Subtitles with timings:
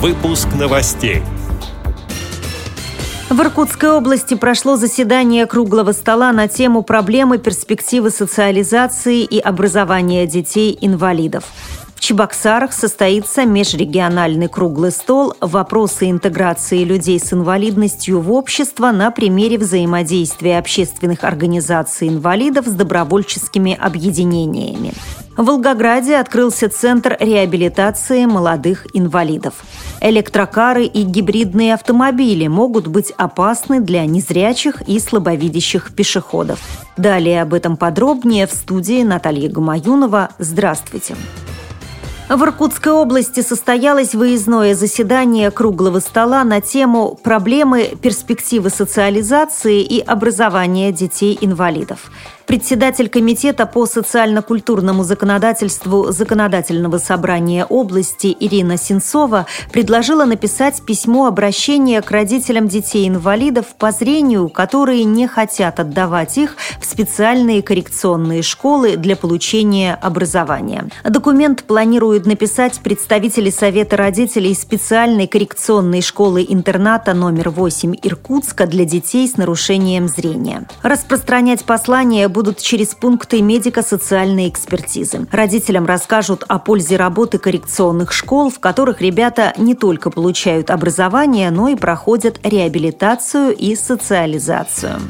[0.00, 1.22] Выпуск новостей.
[3.30, 11.44] В Иркутской области прошло заседание круглого стола на тему проблемы перспективы социализации и образования детей-инвалидов.
[11.94, 19.56] В Чебоксарах состоится межрегиональный круглый стол «Вопросы интеграции людей с инвалидностью в общество на примере
[19.56, 24.92] взаимодействия общественных организаций инвалидов с добровольческими объединениями».
[25.36, 29.64] В Волгограде открылся Центр реабилитации молодых инвалидов.
[30.00, 36.60] Электрокары и гибридные автомобили могут быть опасны для незрячих и слабовидящих пешеходов.
[36.96, 40.30] Далее об этом подробнее в студии Наталья Гамаюнова.
[40.38, 41.14] Здравствуйте!
[41.14, 41.55] Здравствуйте!
[42.28, 50.90] В Иркутской области состоялось выездное заседание круглого стола на тему «Проблемы, перспективы социализации и образования
[50.90, 52.10] детей-инвалидов».
[52.46, 62.10] Председатель Комитета по социально-культурному законодательству Законодательного собрания области Ирина Сенцова предложила написать письмо обращения к
[62.12, 69.98] родителям детей-инвалидов по зрению, которые не хотят отдавать их в специальные коррекционные школы для получения
[70.00, 70.88] образования.
[71.02, 71.64] Документ
[72.16, 80.08] планируют написать представители Совета родителей специальной коррекционной школы-интерната номер 8 Иркутска для детей с нарушением
[80.08, 80.66] зрения.
[80.82, 85.26] Распространять послание будут через пункты медико-социальной экспертизы.
[85.30, 91.68] Родителям расскажут о пользе работы коррекционных школ, в которых ребята не только получают образование, но
[91.68, 95.00] и проходят реабилитацию и социализацию.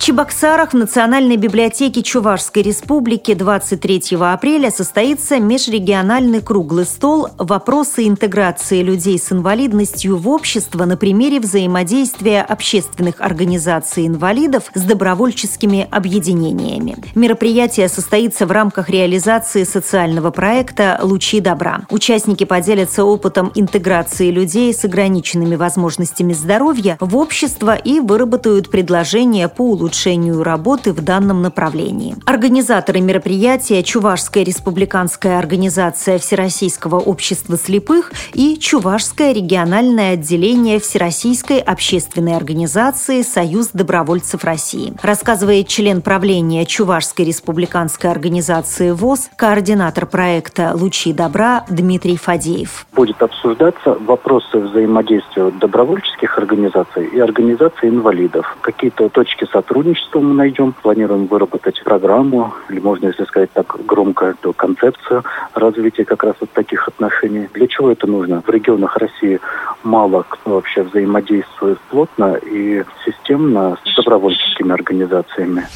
[0.00, 8.82] В Чебоксарах в Национальной библиотеке Чувашской республики 23 апреля состоится межрегиональный круглый стол «Вопросы интеграции
[8.82, 16.96] людей с инвалидностью в общество на примере взаимодействия общественных организаций инвалидов с добровольческими объединениями».
[17.14, 21.82] Мероприятие состоится в рамках реализации социального проекта «Лучи добра».
[21.90, 29.60] Участники поделятся опытом интеграции людей с ограниченными возможностями здоровья в общество и выработают предложения по
[29.60, 32.14] улучшению улучшению работы в данном направлении.
[32.24, 43.22] Организаторы мероприятия– Чувашская республиканская организация Всероссийского общества слепых и Чувашское региональное отделение Всероссийской общественной организации
[43.22, 44.92] «Союз добровольцев России».
[45.02, 52.86] Рассказывает член правления Чувашской республиканской организации ВОЗ, координатор проекта «Лучи добра» Дмитрий Фадеев.
[52.92, 58.56] Будет обсуждаться вопросы взаимодействия добровольческих организаций и организаций инвалидов.
[58.60, 60.72] Какие-то точки сотрудничества сотрудничество мы найдем.
[60.72, 65.24] Планируем выработать программу, или можно, если сказать так громко, то концепцию
[65.54, 67.48] развития как раз вот таких отношений.
[67.54, 68.42] Для чего это нужно?
[68.46, 69.40] В регионах России
[69.82, 75.66] мало кто вообще взаимодействует плотно и системно с добровольческими организациями.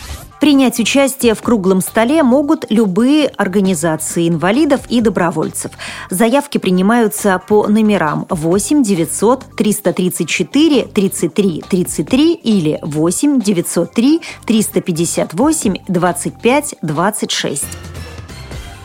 [0.45, 5.71] Принять участие в круглом столе могут любые организации инвалидов и добровольцев.
[6.11, 17.65] Заявки принимаются по номерам 8 900 334 33 33 или 8 903 358 25 26.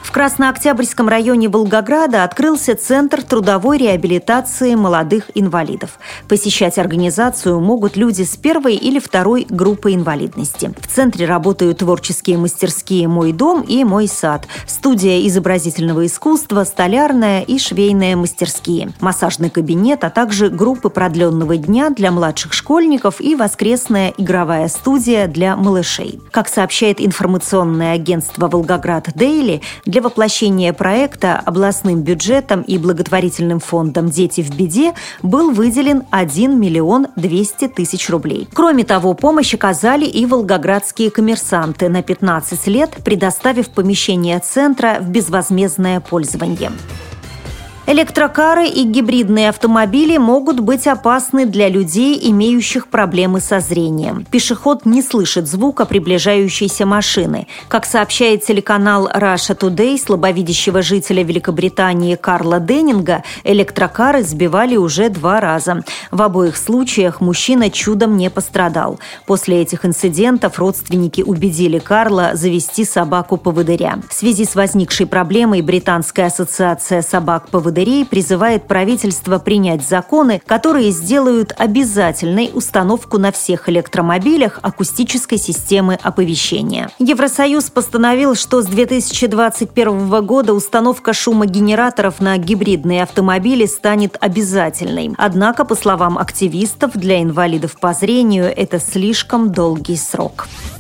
[0.10, 6.00] В Краснооктябрьском районе Волгограда открылся Центр трудовой реабилитации молодых инвалидов.
[6.28, 10.74] Посещать организацию могут люди с первой или второй группы инвалидности.
[10.80, 17.60] В центре работают творческие мастерские «Мой дом» и «Мой сад», студия изобразительного искусства, столярная и
[17.60, 24.70] швейная мастерские, массажный кабинет, а также группы продленного дня для младших школьников и воскресная игровая
[24.70, 26.20] студия для малышей.
[26.32, 34.10] Как сообщает информационное агентство «Волгоград Дейли», для для воплощения проекта областным бюджетом и благотворительным фондом
[34.10, 34.94] «Дети в беде»
[35.24, 38.48] был выделен 1 миллион 200 тысяч рублей.
[38.54, 46.00] Кроме того, помощь оказали и волгоградские коммерсанты на 15 лет, предоставив помещение центра в безвозмездное
[46.00, 46.72] пользование.
[47.92, 54.28] Электрокары и гибридные автомобили могут быть опасны для людей, имеющих проблемы со зрением.
[54.30, 57.48] Пешеход не слышит звука приближающейся машины.
[57.68, 65.84] Как сообщает телеканал Russia Today, слабовидящего жителя Великобритании Карла Деннинга, электрокары сбивали уже два раза.
[66.12, 69.00] В обоих случаях мужчина чудом не пострадал.
[69.26, 73.98] После этих инцидентов родственники убедили Карла завести собаку-поводыря.
[74.08, 81.54] В связи с возникшей проблемой Британская ассоциация собак-поводырей поводырей призывает правительство принять законы, которые сделают
[81.58, 86.90] обязательной установку на всех электромобилях акустической системы оповещения.
[87.00, 95.12] Евросоюз постановил, что с 2021 года установка шумогенераторов на гибридные автомобили станет обязательной.
[95.18, 100.48] Однако, по словам активистов, для инвалидов по зрению это слишком долгий срок.